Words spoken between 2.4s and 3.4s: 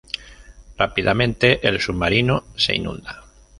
se inunda.